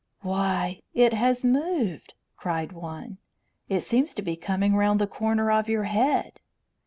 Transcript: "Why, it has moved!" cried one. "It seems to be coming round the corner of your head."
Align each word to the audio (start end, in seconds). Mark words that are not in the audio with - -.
"Why, 0.21 0.81
it 0.95 1.13
has 1.13 1.43
moved!" 1.43 2.15
cried 2.35 2.71
one. 2.71 3.19
"It 3.69 3.81
seems 3.81 4.15
to 4.15 4.23
be 4.23 4.35
coming 4.35 4.75
round 4.75 4.99
the 4.99 5.05
corner 5.05 5.51
of 5.51 5.69
your 5.69 5.83
head." 5.83 6.39